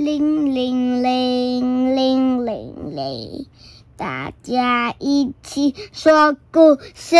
[0.00, 3.46] 铃铃铃铃铃铃，
[3.98, 7.16] 大家一起说故事。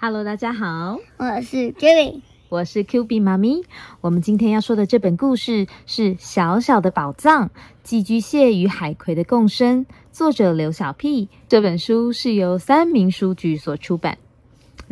[0.00, 3.62] Hello，大家好，我是 Jerry，我是 Q B 妈咪。
[4.00, 7.50] 我们今天要说的这本故事是《小小的宝藏：
[7.84, 11.28] 寄居蟹与海葵的共生》，作者刘小屁。
[11.48, 14.18] 这本书是由三明书局所出版。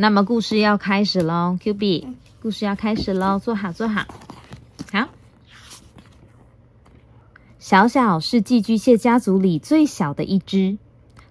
[0.02, 2.08] 那么故事要开始喽，Q B，
[2.42, 4.04] 故事要开始喽，坐好坐好。
[4.90, 5.08] 好，
[7.60, 10.76] 小小是寄居蟹家族里最小的一只，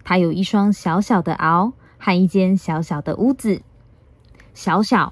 [0.06, 3.62] 它有一双小小的螯和一间小小的屋子。
[4.54, 5.12] 小小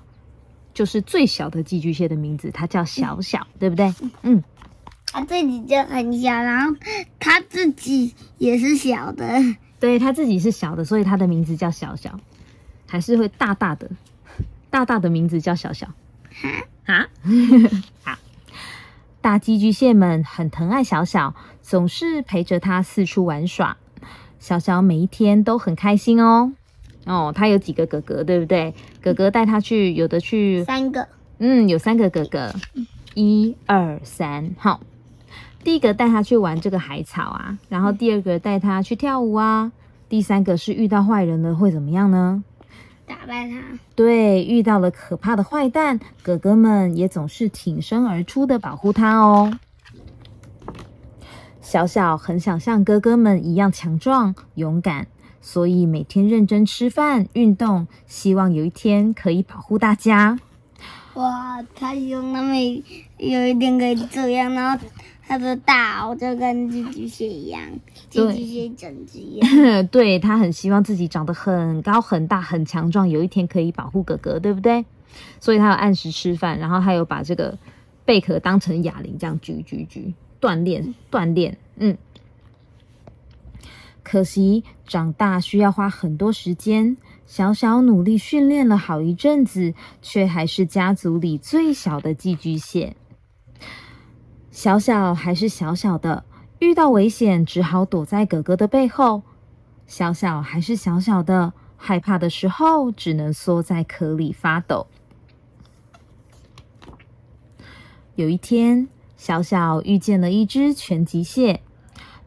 [0.73, 3.93] 就是最小的寄居蟹的名字，它叫小小， 对不对？
[4.21, 4.41] 嗯，
[5.11, 6.77] 它自己就很小，然后
[7.19, 9.27] 它自己也是小的。
[9.81, 12.17] 对，它自己是小的，所以它的名字叫小小，
[12.89, 13.89] 还是会大大的，
[14.69, 15.87] 大大的名字叫小小。
[16.85, 17.07] 啊，
[18.03, 18.17] 好，
[19.21, 23.77] 大寄居蟹们很疼爱小小，总是陪着它四处玩耍。
[24.39, 26.53] 小小每一天都很开心哦。
[27.05, 28.73] 哦，它有几个哥哥，对不对？
[29.01, 32.53] 哥哥带它去，有的去三个，嗯，有三个哥哥，
[33.13, 34.81] 一二三，好。
[35.61, 39.73] 第一个带他去玩这个海草啊，然后第二个带他去跳舞啊，
[40.07, 42.45] 第三个是遇到坏人了会怎么样呢？
[43.09, 43.59] 打败他。
[43.95, 49.51] 对，遇到了可怕的坏蛋，哥哥们也总是挺身而出的保护他哦。
[51.59, 55.07] 小小很想像哥哥们一样强壮勇敢，
[55.41, 60.39] 所以每天认真吃饭、运动，希望有一天可以保护大家。
[61.15, 62.55] 哇，他用那么
[63.17, 64.85] 有一天可以这样，然后
[65.29, 67.61] 他的大螯就跟寄居蟹一样，
[68.09, 69.85] 寄居蟹一整只一样。
[69.91, 74.83] 对他很希望自己长得很高、很大、很强壮，有一天可以保护哥哥，对不对？
[75.39, 77.55] 所以他有按时吃饭，然后还有把这个
[78.05, 81.55] 贝壳当成哑铃这样举举举，锻炼锻炼。
[81.75, 81.95] 嗯，
[84.01, 86.97] 可惜长大需要花很多时间，
[87.27, 92.95] 小小努力训练了好一阵子，却还是家族里最小的寄居蟹。
[94.59, 96.25] 小小还是小小的，
[96.59, 99.21] 遇到危险只好躲在哥哥的背后。
[99.87, 104.87] 小小还是小小的，害怕的时候只能缩在壳里发抖。
[108.15, 111.61] 有一天，小小遇见了一只拳击蟹，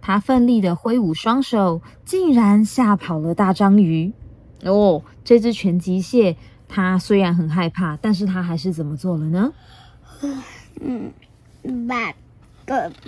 [0.01, 4.11] 它奋力的挥舞双手，竟然吓跑了大章鱼。
[4.65, 9.53] 哦，这只拳击蟹，它虽然很害怕，但是它还是怎么做了呢？
[10.81, 11.13] 嗯，
[11.87, 12.17] 把个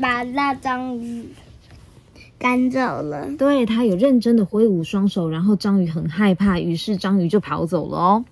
[0.01, 1.29] 把那章鱼
[2.39, 3.29] 赶走了。
[3.37, 8.25] 对，它有认真的挥舞双手，然后章鱼很害怕，于是章鱼就跑走了哦。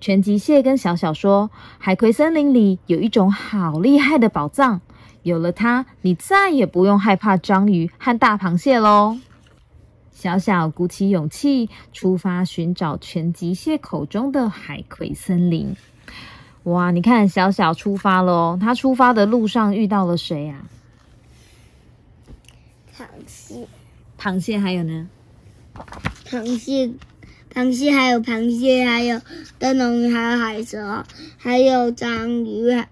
[0.00, 4.80] 拳击蟹跟小小说，海葵森林里有一种好厉害的宝藏，
[5.22, 9.18] 有了它，你再也不用害怕章鱼和大螃蟹喽。
[10.10, 15.74] 小小鼓起勇气，出发寻找拳击蟹口中的海葵森林。
[16.64, 18.58] 哇，你看，小小出发了哦。
[18.60, 20.62] 他出发的路上遇到了谁呀、
[22.96, 23.66] 螃蟹，
[24.20, 25.08] 螃蟹还有呢？
[26.26, 26.90] 螃蟹，
[27.52, 29.20] 螃蟹还有螃蟹，还有
[29.58, 31.04] 灯笼鱼，还有海蛇，
[31.38, 32.88] 还有章鱼，还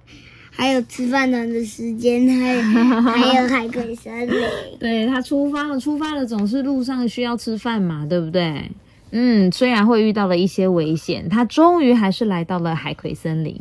[0.51, 2.63] 还有吃饭团的时间，还有
[3.03, 4.35] 还有海葵森林。
[4.81, 8.71] 对他出发了，出发了，总是路上需要吃饭嘛，对不对？
[9.11, 13.61] 嗯，虽然会遇到了一些危险，他终于还是来到了海葵森林。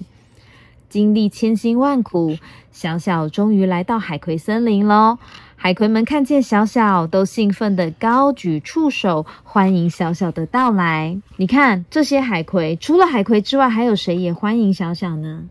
[0.90, 2.38] 经历千辛万苦，
[2.72, 5.18] 小小终于来到海葵森林喽。
[5.56, 11.20] 海葵们看见小小，都兴奋的高举触手，欢迎小小的到来。
[11.38, 15.46] 你看这些海葵，除了海葵之外，还有谁也欢迎小小呢？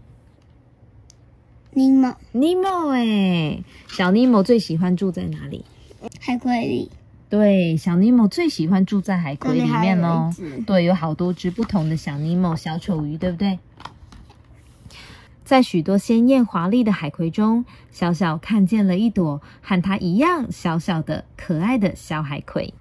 [1.73, 5.65] 尼莫，尼莫哎，小尼莫最喜欢住在哪里？
[6.21, 6.91] 海葵里，
[7.29, 10.33] 对，小尼莫最喜欢住在海葵里面哦。
[10.67, 13.59] 对，有好多只不同的小尼莫、小丑鱼，对不对？
[15.45, 22.75] 在许多鲜艳华丽的海葵中，小小看见了一朵和它一样小小的、可爱的小海葵。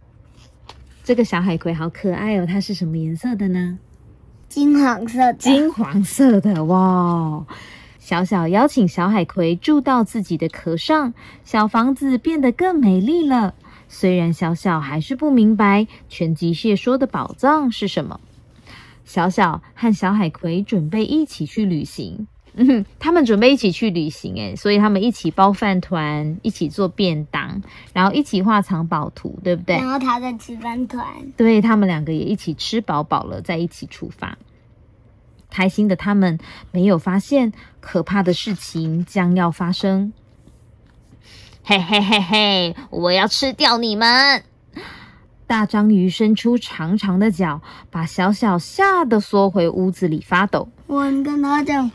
[1.04, 3.78] 这个小海葵好可爱哦，它是什么颜色的呢？
[4.48, 7.46] 金黄色的，金黄色的哇！
[8.00, 11.14] 小小邀请小海葵住到自己的壳上，
[11.44, 13.56] 小房子变得更美丽了。
[13.98, 18.20] 虽然小小还是不明白拳击蟹说的宝藏是什么，
[19.06, 22.28] 小小和小海葵准备一起去旅行。
[22.56, 27.62] 嗯哼，他们准备一起去旅行，诶，所以他们一起包饭团，一起做便当，
[27.94, 29.78] 然后一起画藏宝图，对不对？
[29.78, 31.06] 然后他在吃饭团，
[31.38, 34.38] 对他们两个也一起吃饱饱了，再一起出发。
[35.50, 36.38] 开心的他们
[36.72, 40.12] 没有发现可怕的事情将要发生。
[41.68, 44.44] 嘿嘿嘿嘿，我要吃掉你们！
[45.48, 47.60] 大章鱼伸出长长的脚，
[47.90, 50.70] 把小小吓得缩回屋子里发抖。
[50.86, 51.90] 我跟他讲，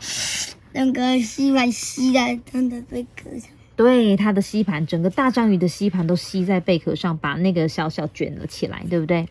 [0.73, 3.49] 那个吸盘吸在他的贝壳上。
[3.77, 9.29] 对，它的吸盘，整个大章鱼的吸盘都吸在贝壳上，把那个小小卷了起来，对不对？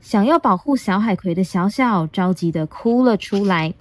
[0.00, 3.74] 想要保护小海葵的小小着急的哭了出来。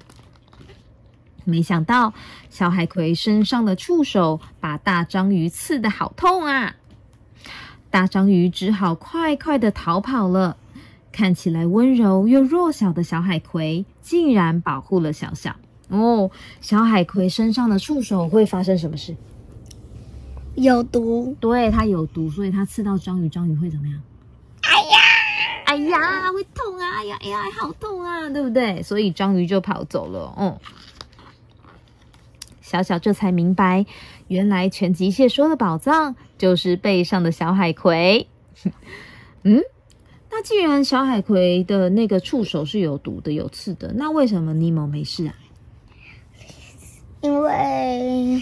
[1.50, 2.14] 没想到
[2.50, 6.76] 小海葵身上的触手把大章鱼刺得好痛啊！
[7.90, 10.58] 大章鱼只好快快的逃跑了。
[11.12, 15.56] 看起来温柔又弱小的小海葵，竟然保护了小小
[15.90, 16.30] 哦！
[16.62, 19.18] 小海葵身上的触手会发生什么事？
[20.56, 24.00] 有毒，对，它有毒，所以它刺到章鱼，章鱼会怎么样？
[24.62, 25.00] 哎呀，
[25.66, 27.00] 哎呀，会痛啊！
[27.00, 28.82] 哎呀，哎呀，好痛啊，对不对？
[28.84, 30.34] 所以章鱼就跑走了。
[30.38, 30.58] 嗯，
[32.70, 33.88] 小小这才明白，
[34.28, 38.28] 原来全集蟹说的宝藏就是背上的小海葵。
[39.42, 39.64] 嗯，
[40.30, 45.34] 那既然小海葵的那个触手是有毒的、有刺的，那为什么尼莫没事啊？
[47.22, 48.40] 因为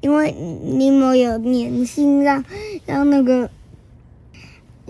[0.00, 2.44] 因为尼莫有粘性，让
[2.86, 3.50] 让那个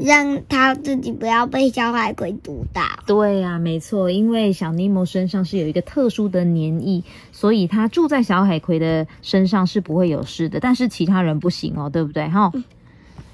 [0.01, 2.83] 让他自己不要被小海葵毒到。
[3.07, 7.03] 对呀、没错，因为小尼莫身上是有一个特殊的粘液，
[7.33, 12.29] 所以它住在小海葵的身上是不会有事的，但是其他人不行哦，对不对？
[12.29, 12.53] 哈、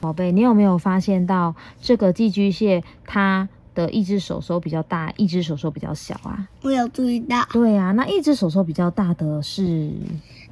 [0.00, 6.49] 宝贝，你有没有发现到这个寄居蟹它的一只手手比较大，一只手手比较小啊？
[6.62, 9.90] 我有注意到，对啊，那一只手手比较大的是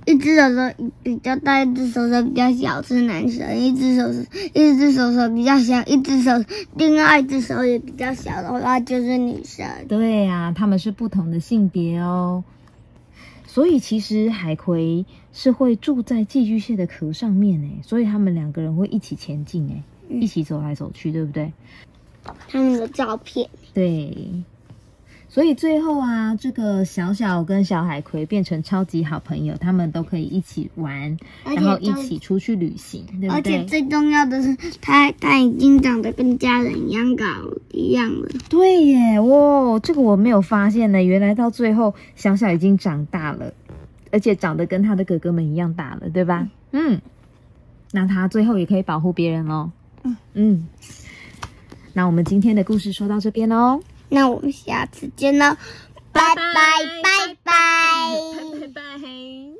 [0.04, 4.20] 一只手手比较大，一只手手比较小是男生，一只手手
[4.52, 6.32] 一只手手比较小，一只手
[6.76, 9.66] 另外一只手也比较小的话就是女生。
[9.88, 12.42] 对呀、他们是不同的性别哦。
[13.46, 21.52] 所以其实海葵是会住在寄居蟹的壳上面诶，所以他们两个人会一起前进诶，一起走来走去，对不对？
[22.48, 24.42] 他们的照片，对。
[25.32, 33.28] 所以最后啊，这个小小跟小海葵变成超级好朋友，他们都可以一起玩，然后一起出去旅行，对不对？
[33.30, 37.24] 而且最重要的是，他他已经长得跟家人一样高
[37.70, 38.28] 一样了。
[38.50, 41.02] 对耶，哇，这个我没有发现呢。
[41.02, 43.54] 原来到最后，小小已经长大了，
[44.10, 46.46] 而且长得跟他的哥哥们一样大了，对吧？
[46.72, 47.00] 嗯，
[47.92, 49.70] 那他最后也可以保护别人喽。
[50.02, 50.68] 嗯嗯，
[51.94, 53.80] 那我们今天的故事说到这边喽，
[54.12, 55.56] 那我们下次见喽，
[56.12, 56.42] 拜拜
[57.02, 57.54] 拜拜。
[58.58, 58.82] 拜拜。